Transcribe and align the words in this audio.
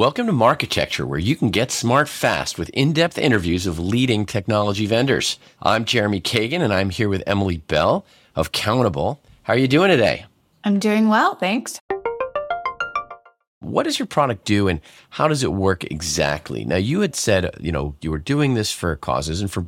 Welcome 0.00 0.24
to 0.28 0.32
Marketecture, 0.32 1.04
where 1.04 1.18
you 1.18 1.36
can 1.36 1.50
get 1.50 1.70
smart 1.70 2.08
fast 2.08 2.58
with 2.58 2.70
in-depth 2.70 3.18
interviews 3.18 3.66
of 3.66 3.78
leading 3.78 4.24
technology 4.24 4.86
vendors. 4.86 5.38
I'm 5.60 5.84
Jeremy 5.84 6.22
Kagan, 6.22 6.62
and 6.62 6.72
I'm 6.72 6.88
here 6.88 7.10
with 7.10 7.22
Emily 7.26 7.58
Bell 7.58 8.06
of 8.34 8.50
Countable. 8.50 9.20
How 9.42 9.52
are 9.52 9.58
you 9.58 9.68
doing 9.68 9.90
today? 9.90 10.24
I'm 10.64 10.78
doing 10.78 11.08
well, 11.08 11.34
thanks. 11.34 11.78
What 13.58 13.82
does 13.82 13.98
your 13.98 14.06
product 14.06 14.46
do 14.46 14.68
and 14.68 14.80
how 15.10 15.28
does 15.28 15.42
it 15.42 15.52
work 15.52 15.84
exactly? 15.84 16.64
Now, 16.64 16.76
you 16.76 17.00
had 17.00 17.14
said, 17.14 17.54
you 17.60 17.70
know, 17.70 17.94
you 18.00 18.10
were 18.10 18.18
doing 18.18 18.54
this 18.54 18.72
for 18.72 18.96
causes 18.96 19.42
and 19.42 19.52
for, 19.52 19.66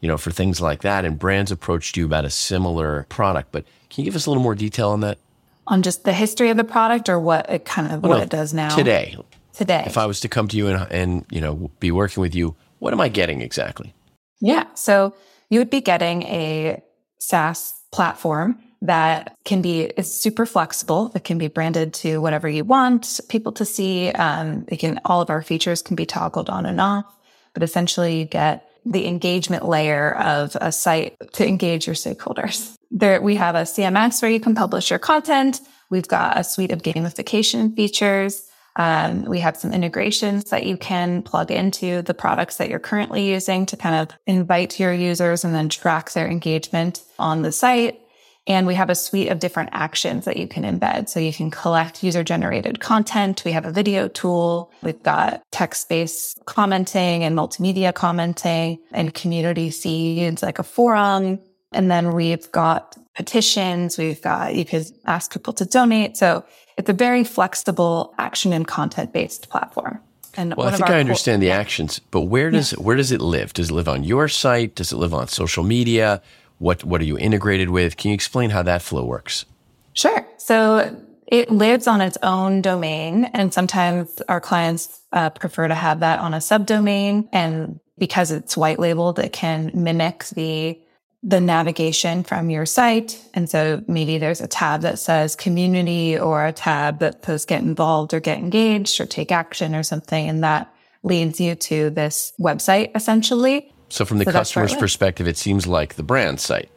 you 0.00 0.08
know, 0.08 0.16
for 0.16 0.30
things 0.30 0.62
like 0.62 0.80
that, 0.80 1.04
and 1.04 1.18
brands 1.18 1.52
approached 1.52 1.98
you 1.98 2.06
about 2.06 2.24
a 2.24 2.30
similar 2.30 3.04
product. 3.10 3.52
But 3.52 3.66
can 3.90 4.02
you 4.02 4.10
give 4.10 4.16
us 4.16 4.24
a 4.24 4.30
little 4.30 4.42
more 4.42 4.54
detail 4.54 4.88
on 4.88 5.00
that? 5.00 5.18
On 5.66 5.82
just 5.82 6.04
the 6.04 6.14
history 6.14 6.48
of 6.48 6.56
the 6.56 6.64
product 6.64 7.10
or 7.10 7.20
what 7.20 7.50
it 7.50 7.66
kind 7.66 7.92
of 7.92 8.02
well, 8.02 8.12
what 8.12 8.16
no, 8.16 8.22
it 8.22 8.30
does 8.30 8.54
now? 8.54 8.74
Today, 8.74 9.18
today. 9.54 9.84
If 9.86 9.96
I 9.96 10.06
was 10.06 10.20
to 10.20 10.28
come 10.28 10.48
to 10.48 10.56
you 10.56 10.68
and, 10.68 10.90
and, 10.90 11.26
you 11.30 11.40
know, 11.40 11.70
be 11.80 11.90
working 11.90 12.20
with 12.20 12.34
you, 12.34 12.56
what 12.78 12.92
am 12.92 13.00
I 13.00 13.08
getting 13.08 13.40
exactly? 13.40 13.94
Yeah. 14.40 14.66
So 14.74 15.14
you 15.48 15.58
would 15.58 15.70
be 15.70 15.80
getting 15.80 16.22
a 16.24 16.82
SaaS 17.18 17.74
platform 17.92 18.58
that 18.82 19.34
can 19.44 19.62
be 19.62 19.82
is 19.82 20.12
super 20.12 20.44
flexible. 20.44 21.10
It 21.14 21.24
can 21.24 21.38
be 21.38 21.48
branded 21.48 21.94
to 21.94 22.20
whatever 22.20 22.48
you 22.48 22.64
want 22.64 23.20
people 23.28 23.52
to 23.52 23.64
see. 23.64 24.10
Um, 24.10 24.66
it 24.68 24.76
can 24.76 25.00
all 25.04 25.22
of 25.22 25.30
our 25.30 25.40
features 25.42 25.80
can 25.80 25.96
be 25.96 26.04
toggled 26.04 26.50
on 26.50 26.66
and 26.66 26.80
off, 26.80 27.06
but 27.54 27.62
essentially 27.62 28.18
you 28.18 28.24
get 28.26 28.68
the 28.84 29.06
engagement 29.06 29.66
layer 29.66 30.14
of 30.16 30.54
a 30.60 30.70
site 30.70 31.16
to 31.32 31.46
engage 31.46 31.86
your 31.86 31.96
stakeholders. 31.96 32.74
There 32.96 33.20
we 33.20 33.34
have 33.34 33.56
a 33.56 33.62
CMS 33.62 34.22
where 34.22 34.30
you 34.30 34.38
can 34.38 34.54
publish 34.54 34.90
your 34.90 35.00
content. 35.00 35.60
We've 35.90 36.06
got 36.06 36.38
a 36.38 36.44
suite 36.44 36.70
of 36.70 36.82
gamification 36.82 37.74
features. 37.74 38.48
Um, 38.76 39.24
we 39.24 39.40
have 39.40 39.56
some 39.56 39.72
integrations 39.72 40.50
that 40.50 40.66
you 40.66 40.76
can 40.76 41.22
plug 41.22 41.50
into 41.50 42.02
the 42.02 42.14
products 42.14 42.56
that 42.56 42.68
you're 42.68 42.78
currently 42.78 43.28
using 43.28 43.66
to 43.66 43.76
kind 43.76 43.94
of 43.94 44.16
invite 44.26 44.80
your 44.80 44.92
users 44.92 45.44
and 45.44 45.54
then 45.54 45.68
track 45.68 46.12
their 46.12 46.28
engagement 46.28 47.02
on 47.18 47.42
the 47.42 47.52
site. 47.52 48.00
And 48.46 48.66
we 48.66 48.74
have 48.74 48.90
a 48.90 48.94
suite 48.94 49.30
of 49.30 49.38
different 49.38 49.70
actions 49.72 50.26
that 50.26 50.36
you 50.36 50.46
can 50.46 50.64
embed. 50.64 51.08
So 51.08 51.18
you 51.18 51.32
can 51.32 51.50
collect 51.50 52.02
user 52.02 52.22
generated 52.22 52.78
content. 52.78 53.42
We 53.44 53.52
have 53.52 53.64
a 53.64 53.72
video 53.72 54.06
tool. 54.08 54.70
We've 54.82 55.02
got 55.02 55.42
text 55.50 55.88
based 55.88 56.44
commenting 56.44 57.24
and 57.24 57.34
multimedia 57.34 57.94
commenting 57.94 58.80
and 58.92 59.14
community 59.14 59.70
feeds 59.70 60.42
like 60.42 60.58
a 60.58 60.62
forum. 60.62 61.38
And 61.74 61.90
then 61.90 62.14
we've 62.14 62.50
got 62.52 62.96
petitions. 63.14 63.98
We've 63.98 64.20
got, 64.20 64.54
you 64.54 64.64
could 64.64 64.86
ask 65.04 65.32
people 65.32 65.52
to 65.54 65.64
donate. 65.64 66.16
So 66.16 66.44
it's 66.76 66.88
a 66.88 66.92
very 66.92 67.24
flexible 67.24 68.14
action 68.18 68.52
and 68.52 68.66
content 68.66 69.12
based 69.12 69.48
platform. 69.48 70.00
And 70.36 70.54
well, 70.56 70.68
I 70.68 70.72
think 70.72 70.90
I 70.90 70.98
understand 70.98 71.40
co- 71.40 71.46
the 71.46 71.52
actions, 71.52 72.00
but 72.10 72.22
where 72.22 72.50
does 72.50 72.72
yeah. 72.72 72.80
where 72.80 72.96
does 72.96 73.12
it 73.12 73.20
live? 73.20 73.52
Does 73.52 73.70
it 73.70 73.72
live 73.72 73.88
on 73.88 74.02
your 74.02 74.26
site? 74.26 74.74
Does 74.74 74.92
it 74.92 74.96
live 74.96 75.14
on 75.14 75.28
social 75.28 75.62
media? 75.62 76.20
What 76.58 76.82
what 76.82 77.00
are 77.00 77.04
you 77.04 77.16
integrated 77.16 77.70
with? 77.70 77.96
Can 77.96 78.08
you 78.08 78.14
explain 78.14 78.50
how 78.50 78.62
that 78.64 78.82
flow 78.82 79.04
works? 79.04 79.44
Sure. 79.92 80.26
So 80.38 81.00
it 81.28 81.50
lives 81.50 81.86
on 81.86 82.00
its 82.00 82.18
own 82.22 82.62
domain, 82.62 83.26
and 83.26 83.54
sometimes 83.54 84.20
our 84.28 84.40
clients 84.40 85.00
uh, 85.12 85.30
prefer 85.30 85.68
to 85.68 85.74
have 85.74 86.00
that 86.00 86.18
on 86.18 86.34
a 86.34 86.38
subdomain. 86.38 87.28
And 87.32 87.78
because 87.96 88.32
it's 88.32 88.56
white 88.56 88.80
labeled, 88.80 89.20
it 89.20 89.32
can 89.32 89.70
mimic 89.72 90.24
the 90.34 90.80
the 91.26 91.40
navigation 91.40 92.22
from 92.22 92.50
your 92.50 92.66
site. 92.66 93.18
And 93.32 93.48
so 93.48 93.82
maybe 93.88 94.18
there's 94.18 94.42
a 94.42 94.46
tab 94.46 94.82
that 94.82 94.98
says 94.98 95.34
community 95.34 96.18
or 96.18 96.44
a 96.44 96.52
tab 96.52 96.98
that 96.98 97.24
says 97.24 97.46
get 97.46 97.62
involved 97.62 98.12
or 98.12 98.20
get 98.20 98.38
engaged 98.38 99.00
or 99.00 99.06
take 99.06 99.32
action 99.32 99.74
or 99.74 99.82
something. 99.82 100.28
And 100.28 100.44
that 100.44 100.72
leads 101.02 101.40
you 101.40 101.54
to 101.54 101.88
this 101.90 102.34
website 102.38 102.94
essentially. 102.94 103.72
So 103.88 104.04
from 104.04 104.18
the 104.18 104.26
so 104.26 104.32
customer's 104.32 104.74
perspective, 104.74 105.26
it 105.26 105.38
seems 105.38 105.66
like 105.66 105.94
the 105.94 106.02
brand 106.02 106.40
site. 106.40 106.68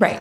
Right. 0.00 0.20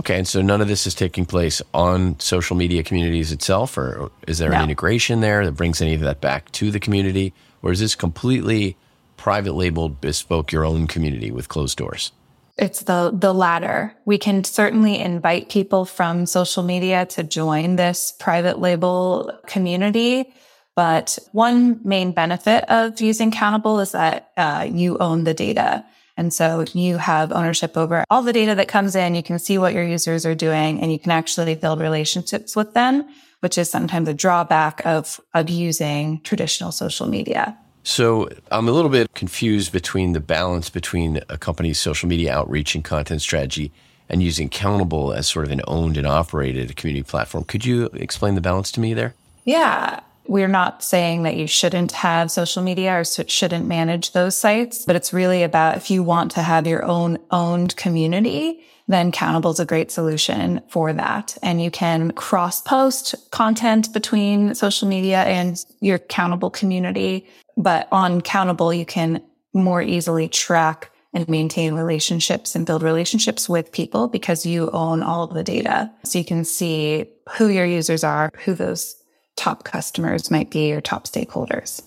Okay. 0.00 0.18
And 0.18 0.26
so 0.26 0.42
none 0.42 0.60
of 0.60 0.66
this 0.66 0.84
is 0.84 0.94
taking 0.96 1.26
place 1.26 1.62
on 1.74 2.18
social 2.18 2.56
media 2.56 2.82
communities 2.82 3.30
itself, 3.30 3.78
or 3.78 4.10
is 4.26 4.38
there 4.38 4.50
no. 4.50 4.56
an 4.56 4.64
integration 4.64 5.20
there 5.20 5.44
that 5.44 5.52
brings 5.52 5.80
any 5.80 5.94
of 5.94 6.00
that 6.00 6.20
back 6.20 6.50
to 6.52 6.72
the 6.72 6.80
community? 6.80 7.32
Or 7.62 7.70
is 7.70 7.78
this 7.78 7.94
completely 7.94 8.76
private 9.16 9.52
labeled, 9.52 10.00
bespoke 10.00 10.50
your 10.50 10.64
own 10.64 10.86
community 10.86 11.30
with 11.30 11.48
closed 11.48 11.78
doors? 11.78 12.12
It's 12.58 12.80
the, 12.82 13.12
the 13.14 13.32
latter. 13.32 13.94
We 14.04 14.18
can 14.18 14.42
certainly 14.42 14.98
invite 14.98 15.48
people 15.48 15.84
from 15.84 16.26
social 16.26 16.64
media 16.64 17.06
to 17.06 17.22
join 17.22 17.76
this 17.76 18.12
private 18.18 18.58
label 18.58 19.32
community. 19.46 20.32
But 20.74 21.18
one 21.32 21.80
main 21.84 22.12
benefit 22.12 22.64
of 22.70 23.00
using 23.00 23.30
Countable 23.30 23.78
is 23.78 23.92
that 23.92 24.30
uh, 24.36 24.66
you 24.70 24.98
own 24.98 25.24
the 25.24 25.34
data. 25.34 25.84
And 26.16 26.34
so 26.34 26.64
you 26.72 26.96
have 26.96 27.30
ownership 27.30 27.76
over 27.76 28.04
all 28.10 28.22
the 28.22 28.32
data 28.32 28.56
that 28.56 28.66
comes 28.66 28.96
in. 28.96 29.14
You 29.14 29.22
can 29.22 29.38
see 29.38 29.56
what 29.56 29.72
your 29.72 29.84
users 29.84 30.26
are 30.26 30.34
doing 30.34 30.80
and 30.80 30.90
you 30.90 30.98
can 30.98 31.12
actually 31.12 31.54
build 31.54 31.80
relationships 31.80 32.56
with 32.56 32.74
them, 32.74 33.08
which 33.38 33.56
is 33.56 33.70
sometimes 33.70 34.08
a 34.08 34.14
drawback 34.14 34.84
of, 34.84 35.20
of 35.32 35.48
using 35.48 36.20
traditional 36.22 36.72
social 36.72 37.06
media. 37.06 37.56
So 37.82 38.28
I'm 38.50 38.68
a 38.68 38.72
little 38.72 38.90
bit 38.90 39.14
confused 39.14 39.72
between 39.72 40.12
the 40.12 40.20
balance 40.20 40.68
between 40.68 41.20
a 41.28 41.38
company's 41.38 41.78
social 41.78 42.08
media 42.08 42.34
outreach 42.34 42.74
and 42.74 42.84
content 42.84 43.22
strategy 43.22 43.72
and 44.08 44.22
using 44.22 44.48
Countable 44.48 45.12
as 45.12 45.26
sort 45.26 45.44
of 45.44 45.52
an 45.52 45.60
owned 45.66 45.96
and 45.96 46.06
operated 46.06 46.76
community 46.76 47.02
platform. 47.02 47.44
Could 47.44 47.64
you 47.64 47.86
explain 47.94 48.34
the 48.34 48.40
balance 48.40 48.72
to 48.72 48.80
me 48.80 48.94
there? 48.94 49.14
Yeah. 49.44 50.00
We're 50.26 50.48
not 50.48 50.82
saying 50.82 51.22
that 51.22 51.36
you 51.36 51.46
shouldn't 51.46 51.92
have 51.92 52.30
social 52.30 52.62
media 52.62 53.00
or 53.00 53.04
shouldn't 53.04 53.66
manage 53.66 54.12
those 54.12 54.38
sites, 54.38 54.84
but 54.84 54.94
it's 54.94 55.14
really 55.14 55.42
about 55.42 55.78
if 55.78 55.90
you 55.90 56.02
want 56.02 56.32
to 56.32 56.42
have 56.42 56.66
your 56.66 56.84
own 56.84 57.18
owned 57.30 57.74
community, 57.76 58.60
then 58.88 59.10
Countable 59.10 59.50
is 59.50 59.60
a 59.60 59.64
great 59.64 59.90
solution 59.90 60.60
for 60.68 60.92
that. 60.92 61.36
And 61.42 61.62
you 61.62 61.70
can 61.70 62.10
cross 62.12 62.60
post 62.60 63.14
content 63.30 63.92
between 63.92 64.54
social 64.54 64.86
media 64.86 65.22
and 65.22 65.64
your 65.80 65.98
Countable 65.98 66.50
community. 66.50 67.26
But 67.58 67.88
on 67.90 68.20
Countable, 68.20 68.72
you 68.72 68.86
can 68.86 69.20
more 69.52 69.82
easily 69.82 70.28
track 70.28 70.92
and 71.12 71.28
maintain 71.28 71.74
relationships 71.74 72.54
and 72.54 72.64
build 72.64 72.82
relationships 72.84 73.48
with 73.48 73.72
people 73.72 74.06
because 74.06 74.46
you 74.46 74.70
own 74.70 75.02
all 75.02 75.24
of 75.24 75.34
the 75.34 75.42
data. 75.42 75.90
So 76.04 76.18
you 76.18 76.24
can 76.24 76.44
see 76.44 77.06
who 77.36 77.48
your 77.48 77.66
users 77.66 78.04
are, 78.04 78.30
who 78.44 78.54
those 78.54 78.94
top 79.36 79.64
customers 79.64 80.30
might 80.30 80.50
be, 80.50 80.72
or 80.72 80.80
top 80.80 81.08
stakeholders. 81.08 81.82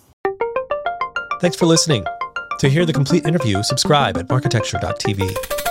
Thanks 1.40 1.56
for 1.56 1.66
listening. 1.66 2.04
To 2.58 2.68
hear 2.68 2.84
the 2.84 2.92
complete 2.92 3.24
interview, 3.24 3.62
subscribe 3.62 4.18
at 4.18 4.28
marketecture.tv. 4.28 5.61